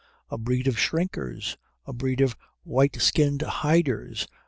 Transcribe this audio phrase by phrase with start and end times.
[0.31, 4.27] A breed of shrinkers; a breed of white skinned hiders.